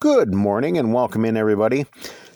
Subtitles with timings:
[0.00, 1.84] Good morning and welcome in, everybody.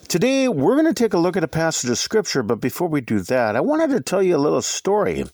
[0.07, 3.01] Today we're going to take a look at a passage of scripture, but before we
[3.01, 5.25] do that, I wanted to tell you a little story.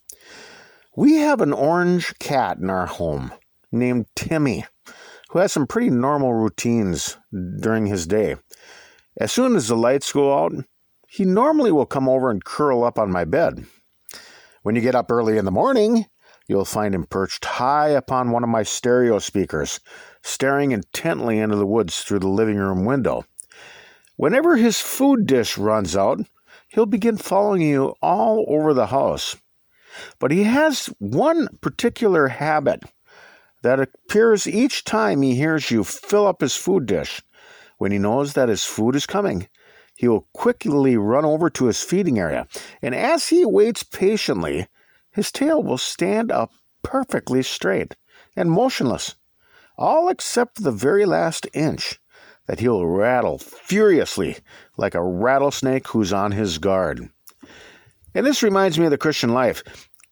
[0.95, 3.33] We have an orange cat in our home
[3.69, 4.63] named Timmy,
[5.31, 7.17] who has some pretty normal routines
[7.59, 8.37] during his day.
[9.17, 10.53] As soon as the lights go out,
[11.09, 13.65] he normally will come over and curl up on my bed.
[14.63, 16.05] When you get up early in the morning,
[16.47, 19.79] you'll find him perched high upon one of my stereo speakers,
[20.21, 23.25] staring intently into the woods through the living room window.
[24.15, 26.19] Whenever his food dish runs out,
[26.67, 29.35] he'll begin following you all over the house.
[30.19, 32.83] But he has one particular habit
[33.63, 37.21] that appears each time he hears you fill up his food dish.
[37.77, 39.47] When he knows that his food is coming,
[39.95, 42.47] he will quickly run over to his feeding area,
[42.81, 44.67] and as he waits patiently,
[45.11, 46.51] his tail will stand up
[46.83, 47.95] perfectly straight
[48.35, 49.15] and motionless
[49.81, 51.99] all except the very last inch,
[52.47, 54.37] that he'll rattle furiously
[54.77, 57.09] like a rattlesnake who's on his guard.
[58.13, 59.63] And this reminds me of the Christian life.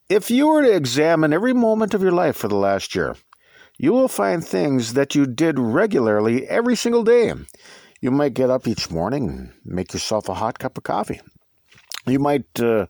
[0.10, 3.16] If you were to examine every moment of your life for the last year,
[3.78, 7.34] you will find things that you did regularly every single day.
[8.02, 11.22] You might get up each morning and make yourself a hot cup of coffee.
[12.08, 12.88] You might uh,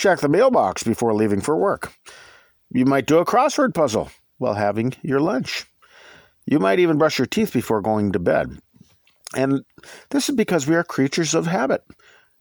[0.00, 1.92] check the mailbox before leaving for work.
[2.70, 5.66] You might do a crossword puzzle while having your lunch.
[6.46, 8.58] You might even brush your teeth before going to bed.
[9.36, 9.62] And
[10.08, 11.84] this is because we are creatures of habit.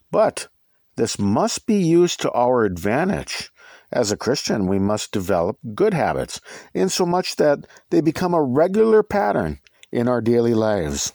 [0.09, 0.47] But
[0.95, 3.51] this must be used to our advantage.
[3.91, 6.39] As a Christian, we must develop good habits,
[6.73, 9.59] insomuch that they become a regular pattern
[9.91, 11.11] in our daily lives.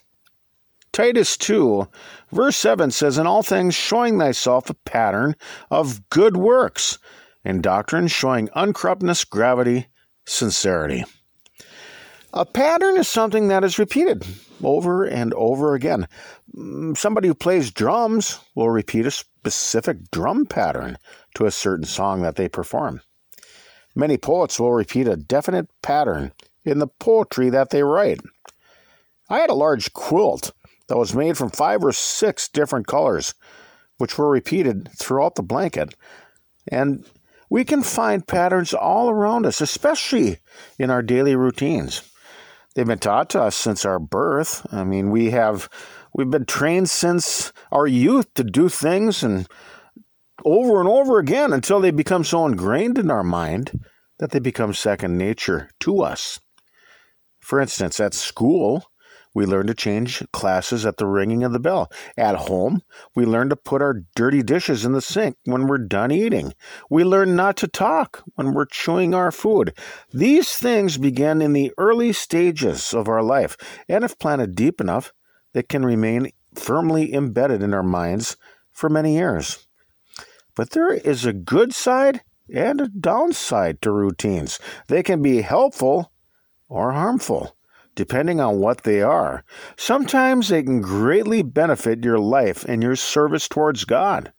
[0.94, 1.88] Titus 2,
[2.30, 5.34] verse 7 says, In all things showing thyself a pattern
[5.68, 7.00] of good works,
[7.44, 9.88] in doctrine showing uncorruptness, gravity,
[10.24, 11.04] sincerity.
[12.32, 14.24] A pattern is something that is repeated
[14.62, 16.06] over and over again.
[16.56, 20.96] Mm, somebody who plays drums will repeat a specific drum pattern
[21.34, 23.00] to a certain song that they perform.
[23.96, 26.30] Many poets will repeat a definite pattern
[26.64, 28.20] in the poetry that they write.
[29.28, 30.52] I had a large quilt
[30.88, 33.34] that was made from five or six different colors,
[33.98, 35.94] which were repeated throughout the blanket.
[36.68, 37.06] And
[37.50, 40.38] we can find patterns all around us, especially
[40.78, 42.02] in our daily routines.
[42.74, 44.66] They've been taught to us since our birth.
[44.72, 45.68] I mean, we have
[46.12, 49.46] we've been trained since our youth to do things and
[50.44, 53.84] over and over again until they become so ingrained in our mind
[54.18, 56.40] that they become second nature to us.
[57.40, 58.84] For instance, at school,
[59.34, 61.90] we learn to change classes at the ringing of the bell.
[62.16, 62.82] At home,
[63.16, 66.54] we learn to put our dirty dishes in the sink when we're done eating.
[66.88, 69.76] We learn not to talk when we're chewing our food.
[70.12, 73.56] These things begin in the early stages of our life,
[73.88, 75.12] and if planted deep enough,
[75.52, 78.36] they can remain firmly embedded in our minds
[78.70, 79.66] for many years.
[80.54, 84.60] But there is a good side and a downside to routines.
[84.86, 86.12] They can be helpful
[86.68, 87.56] or harmful
[87.94, 89.44] depending on what they are.
[89.76, 94.32] Sometimes they can greatly benefit your life and your service towards God.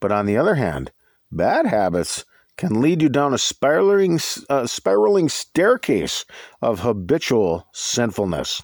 [0.00, 0.92] But on the other hand,
[1.30, 2.24] bad habits
[2.56, 4.18] can lead you down a spiraling,
[4.48, 6.24] uh, spiraling staircase
[6.60, 8.62] of habitual sinfulness.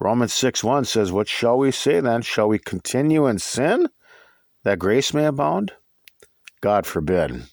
[0.00, 2.22] Romans 6 1 says, What shall we say then?
[2.22, 3.88] Shall we continue in sin
[4.64, 5.72] that grace may abound?
[6.60, 7.44] God forbid.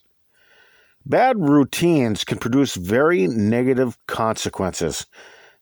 [1.06, 5.06] Bad routines can produce very negative consequences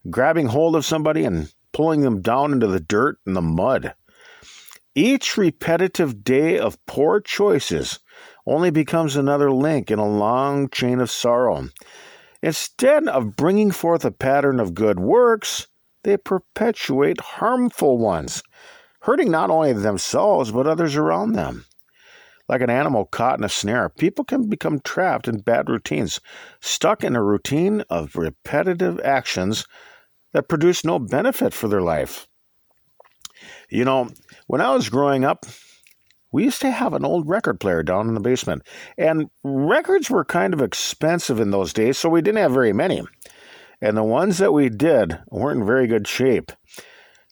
[0.09, 3.93] grabbing hold of somebody and pulling them down into the dirt and the mud.
[4.95, 7.99] Each repetitive day of poor choices
[8.47, 11.69] only becomes another link in a long chain of sorrow.
[12.41, 15.67] Instead of bringing forth a pattern of good works,
[16.03, 18.41] they perpetuate harmful ones,
[19.01, 21.65] hurting not only themselves but others around them.
[22.49, 26.19] Like an animal caught in a snare, people can become trapped in bad routines,
[26.61, 29.65] stuck in a routine of repetitive actions
[30.33, 32.27] that produce no benefit for their life.
[33.69, 34.09] You know,
[34.47, 35.45] when I was growing up,
[36.31, 38.63] we used to have an old record player down in the basement,
[38.97, 43.01] and records were kind of expensive in those days, so we didn't have very many.
[43.81, 46.51] And the ones that we did weren't in very good shape.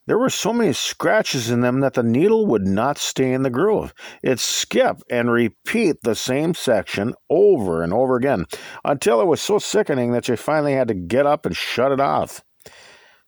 [0.07, 3.49] There were so many scratches in them that the needle would not stay in the
[3.49, 3.93] groove.
[4.21, 8.45] It'd skip and repeat the same section over and over again
[8.83, 11.99] until it was so sickening that you finally had to get up and shut it
[11.99, 12.43] off.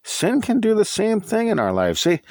[0.04, 2.02] Sin can do the same thing in our lives.
[2.02, 2.22] See,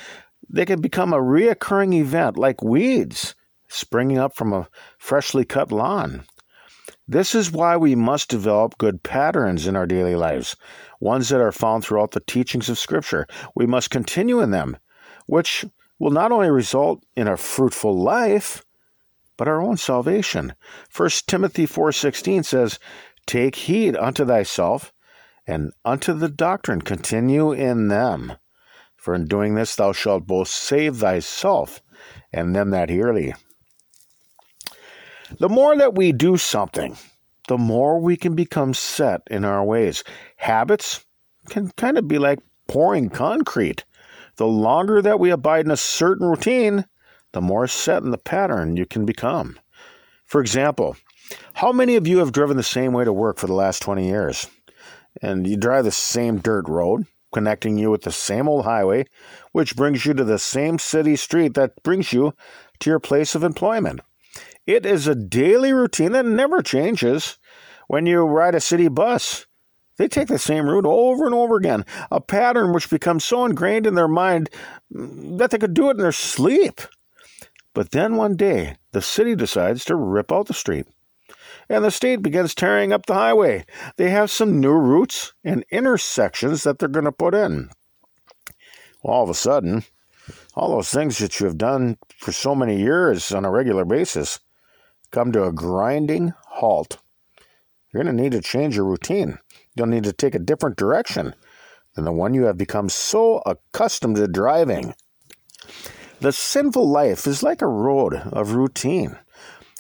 [0.48, 3.34] they can become a reoccurring event like weeds
[3.68, 6.24] springing up from a freshly cut lawn.
[7.08, 10.56] This is why we must develop good patterns in our daily lives,
[10.98, 13.28] ones that are found throughout the teachings of Scripture.
[13.54, 14.76] We must continue in them,
[15.26, 15.64] which
[16.00, 18.64] will not only result in a fruitful life,
[19.36, 20.54] but our own salvation.
[20.90, 22.80] 1 Timothy 4:16 says,
[23.24, 24.92] "Take heed unto thyself
[25.46, 28.32] and unto the doctrine continue in them,
[28.96, 31.80] for in doing this thou shalt both save thyself
[32.32, 33.34] and them that hear thee."
[35.38, 36.96] The more that we do something,
[37.48, 40.04] the more we can become set in our ways.
[40.36, 41.04] Habits
[41.48, 43.84] can kind of be like pouring concrete.
[44.36, 46.84] The longer that we abide in a certain routine,
[47.32, 49.58] the more set in the pattern you can become.
[50.24, 50.96] For example,
[51.54, 54.06] how many of you have driven the same way to work for the last 20
[54.06, 54.48] years?
[55.22, 59.06] And you drive the same dirt road, connecting you with the same old highway,
[59.52, 62.34] which brings you to the same city street that brings you
[62.80, 64.00] to your place of employment.
[64.66, 67.38] It is a daily routine that never changes.
[67.86, 69.46] When you ride a city bus,
[69.96, 73.86] they take the same route over and over again, a pattern which becomes so ingrained
[73.86, 74.50] in their mind
[74.92, 76.80] mm, that they could do it in their sleep.
[77.74, 80.86] But then one day, the city decides to rip out the street,
[81.68, 83.64] and the state begins tearing up the highway.
[83.96, 87.70] They have some new routes and intersections that they're going to put in.
[89.02, 89.84] All of a sudden,
[90.54, 94.40] all those things that you have done for so many years on a regular basis
[95.16, 96.98] come to a grinding halt.
[97.90, 99.38] You're going to need to change your routine.
[99.74, 101.34] You'll need to take a different direction
[101.94, 104.94] than the one you have become so accustomed to driving.
[106.20, 109.16] The sinful life is like a road of routine,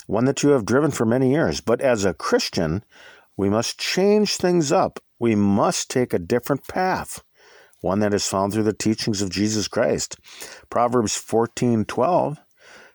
[0.06, 1.60] one that you have driven for many years.
[1.60, 2.82] But as a Christian,
[3.36, 5.00] we must change things up.
[5.18, 7.22] We must take a different path,
[7.82, 10.16] one that is found through the teachings of Jesus Christ.
[10.70, 12.38] Proverbs 14:12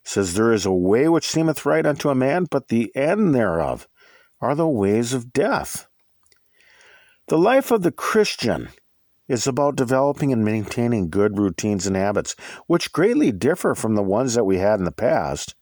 [0.03, 3.88] says, There is a way which seemeth right unto a man, but the end thereof
[4.39, 5.88] are the ways of death.
[7.27, 8.69] The life of the Christian
[9.27, 12.36] is about developing and maintaining good routines and habits,
[12.68, 15.56] which greatly differ from the ones that we had in the past.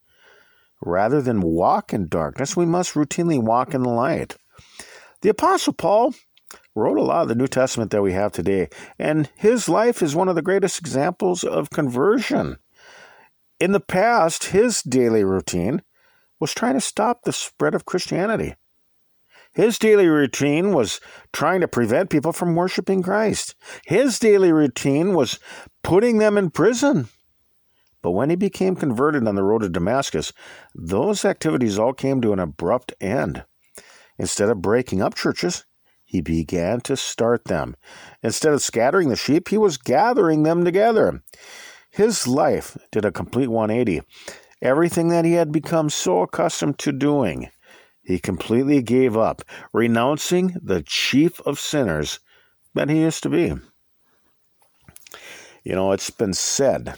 [0.81, 4.37] Rather than walk in darkness, we must routinely walk in the light.
[5.21, 6.15] The Apostle Paul
[6.73, 10.15] wrote a lot of the New Testament that we have today, and his life is
[10.15, 12.57] one of the greatest examples of conversion.
[13.59, 15.81] In the past, his daily routine
[16.39, 18.55] was trying to stop the spread of Christianity.
[19.53, 21.01] His daily routine was
[21.33, 23.55] trying to prevent people from worshiping Christ.
[23.85, 25.39] His daily routine was
[25.83, 27.09] putting them in prison.
[28.01, 30.31] But when he became converted on the road to Damascus,
[30.73, 33.43] those activities all came to an abrupt end.
[34.17, 35.65] Instead of breaking up churches,
[36.05, 37.75] he began to start them.
[38.23, 41.21] Instead of scattering the sheep, he was gathering them together.
[41.89, 44.01] His life did a complete 180.
[44.61, 47.49] Everything that he had become so accustomed to doing,
[48.03, 49.41] he completely gave up,
[49.73, 52.19] renouncing the chief of sinners
[52.73, 53.53] that he used to be.
[55.63, 56.95] You know, it's been said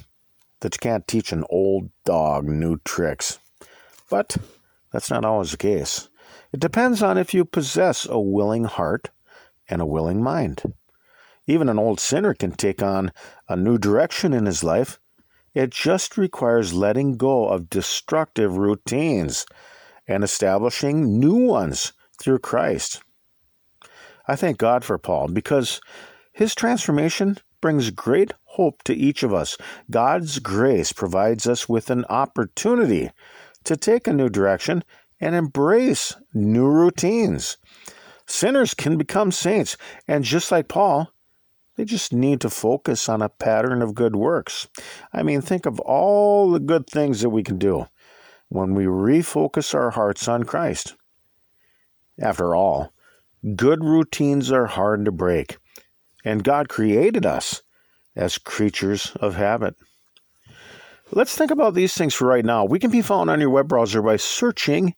[0.60, 3.40] that you can't teach an old dog new tricks,
[4.10, 4.38] but
[4.92, 6.10] that's not always the case.
[6.52, 9.10] It depends on if you possess a willing heart
[9.70, 10.62] and a willing mind.
[11.48, 13.12] Even an old sinner can take on
[13.50, 15.00] a new direction in his life.
[15.54, 19.46] It just requires letting go of destructive routines
[20.08, 23.02] and establishing new ones through Christ.
[24.28, 25.82] I thank God for Paul because
[26.32, 29.58] his transformation brings great hope to each of us.
[29.90, 33.12] God's grace provides us with an opportunity
[33.64, 34.84] to take a new direction
[35.20, 37.58] and embrace new routines.
[38.26, 41.12] Sinners can become saints, and just like Paul,
[41.76, 44.68] they just need to focus on a pattern of good works.
[45.14, 47.88] I mean, think of all the good things that we can do
[48.50, 50.96] when we refocus our hearts on Christ.
[52.20, 52.94] After all,
[53.56, 55.58] good routines are hard to break,
[56.26, 57.64] and God created us
[58.16, 59.76] as creatures of habit.
[61.12, 62.66] Let's think about these things for right now.
[62.66, 64.96] We can be found on your web browser by searching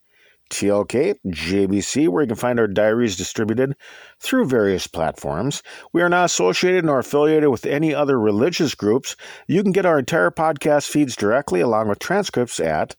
[0.54, 3.76] TLK, JBC, where you can find our diaries distributed
[4.20, 5.64] through various platforms.
[5.92, 9.16] We are not associated nor affiliated with any other religious groups.
[9.48, 12.96] You can get our entire podcast feeds directly along with transcripts at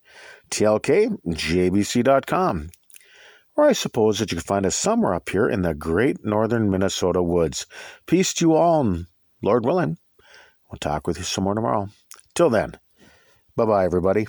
[0.51, 1.21] tlkjbc.com.
[3.57, 6.71] Or I suppose that you can find us somewhere up here in the great northern
[6.71, 7.67] Minnesota woods.
[8.07, 9.07] Peace to you all, and
[9.43, 9.99] Lord willing,
[10.71, 11.89] we'll talk with you some more tomorrow.
[12.35, 12.79] Till then,
[13.55, 14.27] bye bye, everybody.